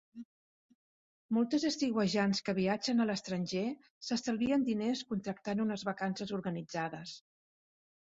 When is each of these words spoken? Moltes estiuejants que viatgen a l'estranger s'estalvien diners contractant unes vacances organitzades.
Moltes 1.37 1.65
estiuejants 1.69 2.41
que 2.47 2.57
viatgen 2.61 3.05
a 3.05 3.07
l'estranger 3.11 3.63
s'estalvien 4.09 4.67
diners 4.73 5.07
contractant 5.15 5.65
unes 5.71 5.89
vacances 5.95 6.39
organitzades. 6.43 7.19